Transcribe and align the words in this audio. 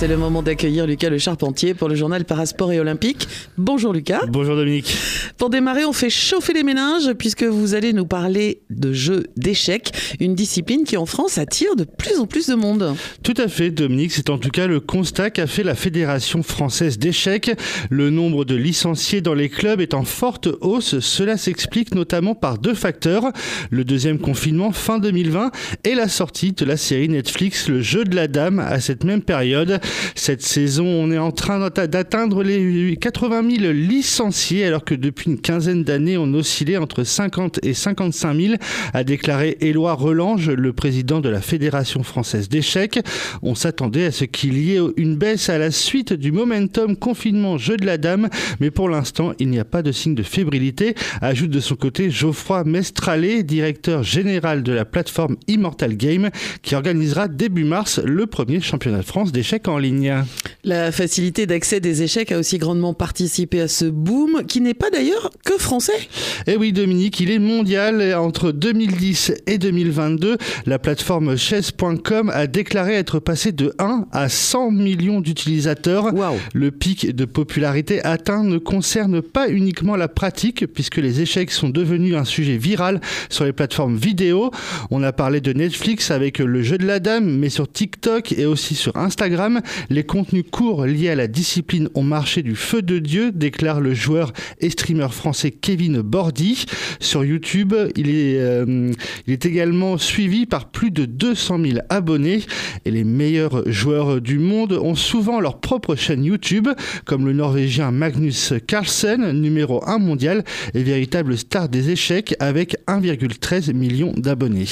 C'est 0.00 0.08
le 0.08 0.16
moment 0.16 0.42
d'accueillir 0.42 0.86
Lucas 0.86 1.10
Le 1.10 1.18
Charpentier 1.18 1.74
pour 1.74 1.86
le 1.86 1.94
journal 1.94 2.24
Parasport 2.24 2.72
et 2.72 2.80
Olympique. 2.80 3.28
Bonjour 3.58 3.92
Lucas. 3.92 4.22
Bonjour 4.28 4.56
Dominique. 4.56 4.96
Pour 5.36 5.50
démarrer, 5.50 5.84
on 5.84 5.92
fait 5.92 6.08
chauffer 6.08 6.54
les 6.54 6.62
méninges 6.62 7.12
puisque 7.12 7.42
vous 7.42 7.74
allez 7.74 7.92
nous 7.92 8.06
parler 8.06 8.62
de 8.70 8.94
jeux 8.94 9.26
d'échecs, 9.36 9.92
une 10.18 10.34
discipline 10.34 10.84
qui 10.84 10.96
en 10.96 11.04
France 11.04 11.36
attire 11.36 11.76
de 11.76 11.84
plus 11.84 12.18
en 12.18 12.26
plus 12.26 12.46
de 12.46 12.54
monde. 12.54 12.94
Tout 13.22 13.34
à 13.36 13.46
fait 13.46 13.70
Dominique, 13.70 14.12
c'est 14.12 14.30
en 14.30 14.38
tout 14.38 14.48
cas 14.48 14.66
le 14.66 14.80
constat 14.80 15.28
qu'a 15.28 15.46
fait 15.46 15.62
la 15.62 15.74
Fédération 15.74 16.42
française 16.42 16.98
d'échecs. 16.98 17.50
Le 17.90 18.08
nombre 18.08 18.46
de 18.46 18.54
licenciés 18.54 19.20
dans 19.20 19.34
les 19.34 19.50
clubs 19.50 19.82
est 19.82 19.92
en 19.92 20.04
forte 20.04 20.48
hausse. 20.62 21.00
Cela 21.00 21.36
s'explique 21.36 21.94
notamment 21.94 22.34
par 22.34 22.56
deux 22.56 22.74
facteurs. 22.74 23.24
Le 23.68 23.84
deuxième 23.84 24.18
confinement 24.18 24.72
fin 24.72 24.98
2020 24.98 25.50
et 25.84 25.94
la 25.94 26.08
sortie 26.08 26.52
de 26.52 26.64
la 26.64 26.78
série 26.78 27.10
Netflix 27.10 27.68
Le 27.68 27.82
jeu 27.82 28.04
de 28.04 28.16
la 28.16 28.28
dame 28.28 28.60
à 28.60 28.80
cette 28.80 29.04
même 29.04 29.20
période. 29.20 29.78
Cette 30.14 30.42
saison, 30.42 30.86
on 30.86 31.10
est 31.10 31.18
en 31.18 31.32
train 31.32 31.70
d'atteindre 31.70 32.42
les 32.42 32.96
80 32.96 33.58
000 33.58 33.72
licenciés, 33.72 34.64
alors 34.64 34.84
que 34.84 34.94
depuis 34.94 35.30
une 35.30 35.40
quinzaine 35.40 35.84
d'années, 35.84 36.18
on 36.18 36.32
oscillait 36.34 36.76
entre 36.76 37.04
50 37.04 37.60
et 37.62 37.74
55 37.74 38.36
000, 38.36 38.54
a 38.92 39.04
déclaré 39.04 39.56
Éloi 39.60 39.94
Relange, 39.94 40.50
le 40.50 40.72
président 40.72 41.20
de 41.20 41.28
la 41.28 41.40
Fédération 41.40 42.02
française 42.02 42.48
d'échecs. 42.48 43.00
On 43.42 43.54
s'attendait 43.54 44.06
à 44.06 44.12
ce 44.12 44.24
qu'il 44.24 44.58
y 44.58 44.76
ait 44.76 44.80
une 44.96 45.16
baisse 45.16 45.48
à 45.48 45.58
la 45.58 45.70
suite 45.70 46.12
du 46.12 46.32
momentum 46.32 46.96
confinement 46.96 47.58
jeu 47.58 47.76
de 47.76 47.86
la 47.86 47.98
dame, 47.98 48.28
mais 48.60 48.70
pour 48.70 48.88
l'instant, 48.88 49.32
il 49.38 49.48
n'y 49.48 49.58
a 49.58 49.64
pas 49.64 49.82
de 49.82 49.92
signe 49.92 50.14
de 50.14 50.22
fébrilité, 50.22 50.94
ajoute 51.20 51.50
de 51.50 51.60
son 51.60 51.76
côté 51.76 52.10
Geoffroy 52.10 52.64
Mestralet, 52.64 53.42
directeur 53.42 54.02
général 54.02 54.62
de 54.62 54.72
la 54.72 54.84
plateforme 54.84 55.36
Immortal 55.48 55.96
Game, 55.96 56.30
qui 56.62 56.74
organisera 56.74 57.28
début 57.28 57.64
mars 57.64 58.00
le 58.04 58.26
premier 58.26 58.60
championnat 58.60 58.98
de 58.98 59.04
France 59.04 59.32
d'échecs 59.32 59.68
en 59.68 59.78
ligne. 59.80 60.24
La 60.62 60.92
facilité 60.92 61.46
d'accès 61.46 61.80
des 61.80 62.02
échecs 62.02 62.32
a 62.32 62.38
aussi 62.38 62.58
grandement 62.58 62.92
participé 62.92 63.62
à 63.62 63.68
ce 63.68 63.86
boom, 63.86 64.42
qui 64.46 64.60
n'est 64.60 64.74
pas 64.74 64.90
d'ailleurs 64.90 65.30
que 65.44 65.56
français. 65.56 66.08
Eh 66.46 66.56
oui, 66.56 66.72
Dominique, 66.72 67.18
il 67.20 67.30
est 67.30 67.38
mondial. 67.38 68.14
Entre 68.14 68.52
2010 68.52 69.32
et 69.46 69.56
2022, 69.56 70.36
la 70.66 70.78
plateforme 70.78 71.36
chess.com 71.36 72.30
a 72.34 72.46
déclaré 72.46 72.94
être 72.94 73.20
passée 73.20 73.52
de 73.52 73.74
1 73.78 74.06
à 74.12 74.28
100 74.28 74.70
millions 74.72 75.22
d'utilisateurs. 75.22 76.08
Le 76.52 76.70
pic 76.70 77.14
de 77.14 77.24
popularité 77.24 78.04
atteint 78.04 78.44
ne 78.44 78.58
concerne 78.58 79.22
pas 79.22 79.48
uniquement 79.48 79.96
la 79.96 80.08
pratique, 80.08 80.66
puisque 80.66 80.98
les 80.98 81.22
échecs 81.22 81.52
sont 81.52 81.70
devenus 81.70 82.16
un 82.16 82.24
sujet 82.26 82.58
viral 82.58 83.00
sur 83.30 83.44
les 83.44 83.52
plateformes 83.52 83.96
vidéo. 83.96 84.50
On 84.90 85.02
a 85.02 85.12
parlé 85.12 85.40
de 85.40 85.54
Netflix 85.54 86.10
avec 86.10 86.38
le 86.38 86.62
jeu 86.62 86.76
de 86.76 86.86
la 86.86 87.00
dame, 87.00 87.38
mais 87.38 87.48
sur 87.48 87.70
TikTok 87.70 88.32
et 88.32 88.44
aussi 88.44 88.74
sur 88.74 88.96
Instagram, 88.96 89.62
les 89.88 90.04
contenus 90.04 90.44
courts 90.50 90.86
liés 90.86 91.10
à 91.10 91.14
la 91.14 91.26
discipline 91.26 91.88
ont 91.94 92.02
marché 92.02 92.42
du 92.42 92.56
feu 92.56 92.82
de 92.82 92.98
Dieu, 92.98 93.32
déclare 93.32 93.80
le 93.80 93.94
joueur 93.94 94.32
et 94.60 94.70
streamer 94.70 95.08
français 95.10 95.50
Kevin 95.50 96.02
Bordy. 96.02 96.66
Sur 96.98 97.24
YouTube, 97.24 97.74
il 97.96 98.10
est, 98.10 98.38
euh, 98.38 98.90
il 99.26 99.32
est 99.32 99.46
également 99.46 99.96
suivi 99.96 100.46
par 100.46 100.70
plus 100.70 100.90
de 100.90 101.04
200 101.04 101.58
000 101.64 101.78
abonnés 101.88 102.42
et 102.84 102.90
les 102.90 103.04
meilleurs 103.04 103.68
joueurs 103.70 104.20
du 104.20 104.38
monde 104.38 104.72
ont 104.72 104.94
souvent 104.94 105.40
leur 105.40 105.60
propre 105.60 105.94
chaîne 105.96 106.24
YouTube, 106.24 106.68
comme 107.04 107.26
le 107.26 107.32
Norvégien 107.32 107.90
Magnus 107.90 108.54
Carlsen, 108.66 109.32
numéro 109.32 109.82
1 109.86 109.98
mondial 109.98 110.44
et 110.74 110.82
véritable 110.82 111.38
star 111.38 111.68
des 111.68 111.90
échecs 111.90 112.34
avec 112.40 112.76
1,13 112.86 113.72
million 113.72 114.12
d'abonnés. 114.16 114.66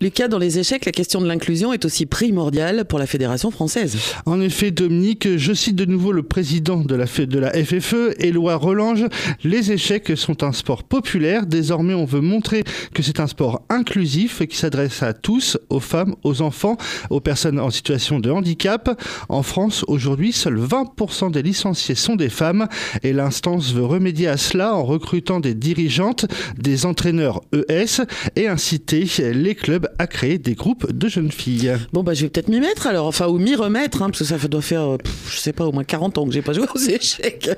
Lucas, 0.00 0.28
dans 0.28 0.38
les 0.38 0.58
échecs, 0.58 0.84
la 0.84 0.92
question 0.92 1.20
de 1.20 1.26
l'inclusion 1.26 1.72
est 1.72 1.84
aussi 1.84 2.06
primordiale 2.06 2.84
pour 2.84 2.98
la 2.98 3.06
Fédération 3.06 3.50
française. 3.50 3.98
En 4.26 4.40
effet, 4.40 4.70
Dominique, 4.70 5.23
je 5.36 5.52
cite 5.52 5.76
de 5.76 5.84
nouveau 5.84 6.12
le 6.12 6.22
président 6.22 6.78
de 6.78 6.94
la, 6.94 7.06
FFE, 7.06 8.14
Éloi 8.18 8.56
Relange, 8.56 9.06
les 9.42 9.72
échecs 9.72 10.12
sont 10.16 10.42
un 10.42 10.52
sport 10.52 10.82
populaire. 10.82 11.46
Désormais, 11.46 11.94
on 11.94 12.04
veut 12.04 12.20
montrer 12.20 12.64
que 12.92 13.02
c'est 13.02 13.20
un 13.20 13.26
sport 13.26 13.62
inclusif 13.68 14.46
qui 14.46 14.56
s'adresse 14.56 15.02
à 15.02 15.12
tous, 15.12 15.58
aux 15.70 15.80
femmes, 15.80 16.14
aux 16.24 16.42
enfants, 16.42 16.76
aux 17.10 17.20
personnes 17.20 17.58
en 17.58 17.70
situation 17.70 18.20
de 18.20 18.30
handicap. 18.30 19.00
En 19.28 19.42
France, 19.42 19.84
aujourd'hui, 19.88 20.32
seuls 20.32 20.58
20% 20.58 21.30
des 21.30 21.42
licenciés 21.42 21.94
sont 21.94 22.16
des 22.16 22.30
femmes 22.30 22.68
et 23.02 23.12
l'instance 23.12 23.72
veut 23.72 23.84
remédier 23.84 24.28
à 24.28 24.36
cela 24.36 24.74
en 24.74 24.84
recrutant 24.84 25.40
des 25.40 25.54
dirigeantes, 25.54 26.26
des 26.58 26.86
entraîneurs 26.86 27.40
ES 27.52 28.02
et 28.36 28.48
inciter 28.48 29.06
les 29.32 29.54
clubs 29.54 29.88
à 29.98 30.06
créer 30.06 30.38
des 30.38 30.54
groupes 30.54 30.92
de 30.92 31.08
jeunes 31.08 31.32
filles. 31.32 31.74
Bon, 31.92 32.02
bah, 32.02 32.14
je 32.14 32.22
vais 32.22 32.28
peut-être 32.28 32.48
m'y 32.48 32.60
mettre 32.60 32.86
alors, 32.86 33.06
enfin, 33.06 33.28
ou 33.28 33.38
m'y 33.38 33.54
remettre, 33.54 34.02
hein, 34.02 34.10
parce 34.10 34.24
ça 34.24 34.48
doit 34.48 34.62
faire, 34.62 34.82
euh, 34.82 34.98
je 35.30 35.36
sais 35.36 35.52
pas, 35.52 35.64
au 35.66 35.72
moins 35.72 35.84
40 35.84 36.18
ans 36.18 36.26
que 36.26 36.32
j'ai 36.32 36.42
pas 36.42 36.52
joué 36.52 36.66
aux 36.74 36.78
échecs. 36.78 37.50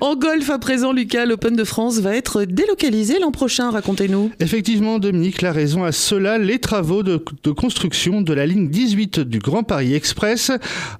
En 0.00 0.16
golf, 0.16 0.48
à 0.50 0.58
présent, 0.58 0.92
Lucas, 0.92 1.24
l'Open 1.26 1.56
de 1.56 1.64
France 1.64 1.98
va 1.98 2.14
être 2.14 2.44
délocalisé 2.44 3.18
l'an 3.18 3.30
prochain, 3.30 3.70
racontez-nous. 3.70 4.30
Effectivement, 4.40 4.98
Dominique, 4.98 5.42
la 5.42 5.52
raison 5.52 5.84
à 5.84 5.92
cela, 5.92 6.38
les 6.38 6.58
travaux 6.58 7.02
de, 7.02 7.16
construction 7.50 8.22
de 8.22 8.32
la 8.32 8.46
ligne 8.46 8.68
18 8.68 9.20
du 9.20 9.38
Grand 9.38 9.62
Paris 9.62 9.94
Express, 9.94 10.50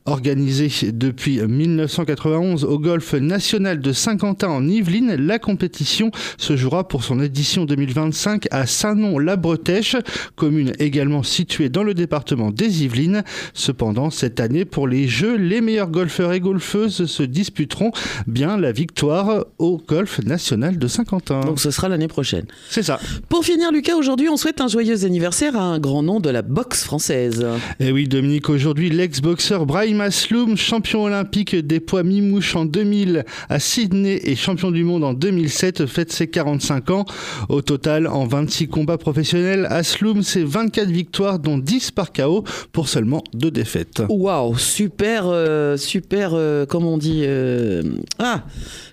organisée 0.05 0.71
depuis 0.93 1.41
1991 1.41 2.65
au 2.65 2.79
golf 2.79 3.15
national 3.15 3.81
de 3.81 3.93
Saint-Quentin 3.93 4.49
en 4.49 4.67
Yvelines, 4.67 5.15
la 5.15 5.39
compétition 5.39 6.11
se 6.39 6.57
jouera 6.57 6.89
pour 6.89 7.05
son 7.05 7.21
édition 7.21 7.65
2025 7.65 8.47
à 8.51 8.67
Saint-Nom-la-Bretèche, 8.67 9.97
commune 10.35 10.73
également 10.79 11.23
située 11.23 11.69
dans 11.69 11.83
le 11.83 11.95
département 11.95 12.51
des 12.51 12.85
Yvelines. 12.85 13.23
Cependant, 13.55 14.11
cette 14.11 14.41
année, 14.41 14.65
pour 14.65 14.89
les 14.89 15.09
Jeux, 15.09 15.37
les 15.37 15.61
meilleurs 15.61 15.86
golfeurs 15.91 16.33
et 16.33 16.41
golfeuses 16.41 17.07
se 17.07 17.23
disputeront 17.23 17.93
bien 18.27 18.57
la 18.57 18.73
victoire 18.73 19.47
au 19.59 19.79
golf 19.79 20.21
national 20.25 20.79
de 20.79 20.87
Saint-Quentin. 20.87 21.41
Donc 21.41 21.61
ce 21.61 21.71
sera 21.71 21.89
l'année 21.89 22.09
prochaine. 22.09 22.47
C'est 22.71 22.83
ça. 22.83 22.99
Pour 23.29 23.45
finir, 23.45 23.73
Lucas, 23.73 23.97
aujourd'hui, 23.97 24.29
on 24.29 24.37
souhaite 24.37 24.61
un 24.61 24.69
joyeux 24.69 25.05
anniversaire 25.05 25.57
à 25.57 25.63
un 25.63 25.79
grand 25.79 26.03
nom 26.03 26.21
de 26.21 26.31
la 26.31 26.43
boxe 26.43 26.85
française. 26.85 27.47
Et 27.81 27.87
eh 27.89 27.93
oui, 27.93 28.09
Dominique, 28.09 28.49
aujourd'hui, 28.49 28.91
l'ex-boxeur 28.91 29.67
Brahim 29.67 30.01
Asloum, 30.01 30.57
champion 30.57 31.05
olympique 31.05 31.55
des 31.55 31.81
poids 31.81 32.03
mi-mouche 32.03 32.57
en 32.57 32.65
2000 32.65 33.25
à 33.49 33.59
Sydney 33.59 34.21
et 34.25 34.37
champion 34.37 34.71
du 34.71 34.85
monde 34.85 35.05
en 35.05 35.15
2007, 35.15 35.87
fête 35.87 36.13
ses 36.13 36.29
45 36.29 36.91
ans. 36.91 37.05
Au 37.49 37.63
total, 37.63 38.07
en 38.07 38.27
26 38.27 38.69
combats 38.69 38.99
professionnels, 38.99 39.67
Asloum, 39.71 40.23
c'est 40.23 40.45
24 40.45 40.89
victoires, 40.89 41.39
dont 41.39 41.59
10 41.59 41.91
par 41.91 42.13
KO 42.13 42.45
pour 42.73 42.89
seulement 42.89 43.23
2 43.35 43.51
défaites. 43.51 44.03
Waouh, 44.09 44.57
super 44.57 44.87
super, 44.87 45.27
euh, 45.27 45.76
super, 45.77 46.31
euh, 46.35 46.67
comment 46.67 46.95
on 46.95 46.99
dit 46.99 47.23
euh, 47.25 47.83
Ah, 48.19 48.45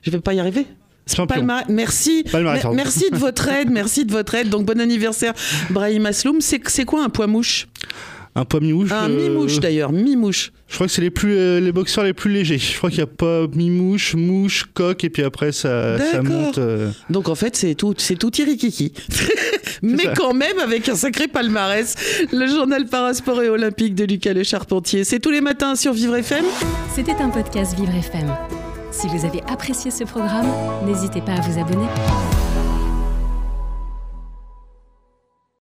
je 0.02 0.12
vais 0.12 0.20
pas 0.20 0.34
y 0.34 0.40
arriver. 0.40 0.66
Merci, 1.68 2.24
merci 2.74 3.10
de 3.12 3.18
votre 3.18 3.50
aide, 3.50 3.70
merci 3.70 4.06
de 4.06 4.12
votre 4.12 4.36
aide. 4.36 4.50
Donc 4.50 4.66
bon 4.66 4.80
anniversaire, 4.80 5.34
Brahim 5.70 6.06
Asloum. 6.06 6.40
C'est 6.40 6.86
quoi 6.86 7.04
un 7.04 7.10
poids 7.10 7.28
mouche? 7.28 7.68
Un 8.36 8.46
poids 8.46 8.60
mi-mouche. 8.60 8.92
Un 8.92 9.10
mi-mouche 9.10 9.60
d'ailleurs, 9.60 9.92
mi-mouche. 9.92 10.52
Je 10.68 10.76
crois 10.76 10.88
que 10.88 10.94
c'est 10.94 11.02
les 11.02 11.12
plus 11.12 11.60
les 11.60 11.72
boxeurs 11.72 12.04
les 12.04 12.14
plus 12.14 12.32
légers. 12.32 12.58
Je 12.58 12.78
crois 12.78 12.90
qu'il 12.90 13.00
y 13.00 13.04
a 13.04 13.08
pas 13.08 13.48
mi-mouche, 13.54 14.16
mouche, 14.16 14.66
coq 14.74 15.04
et 15.04 15.10
puis 15.10 15.24
après 15.24 15.52
ça, 15.52 15.98
ça 16.00 16.22
monte. 16.22 16.60
Donc 17.10 17.30
en 17.30 17.36
fait 17.36 17.56
c'est 17.56 17.76
tout 17.76 17.94
c'est 17.98 18.16
tout 18.16 18.32
tirikiki. 18.32 18.94
mais 19.84 20.06
quand 20.16 20.34
même 20.34 20.60
avec 20.60 20.90
un 20.90 20.96
sacré 20.96 21.28
palmarès. 21.28 21.96
Le 22.32 22.48
journal 22.48 22.86
Parasport 22.86 23.42
et 23.42 23.50
Olympique 23.50 23.96
de 23.96 24.06
Lucas 24.06 24.34
Le 24.34 24.44
Charpentier. 24.44 25.04
C'est 25.04 25.20
tous 25.20 25.32
les 25.32 25.42
matins 25.42 25.76
sur 25.76 25.94
Vivre 25.94 26.16
FM. 26.16 26.46
C'était 26.96 27.16
un 27.22 27.30
podcast 27.30 27.76
Vivre 27.78 27.94
FM. 27.94 28.34
Si 28.92 29.08
vous 29.08 29.26
avez 29.26 29.42
apprécié 29.48 29.92
ce 29.92 30.04
programme, 30.04 30.48
n'hésitez 30.86 31.22
pas 31.22 31.34
à 31.34 31.42
vous 31.42 31.60
abonner. 31.60 31.88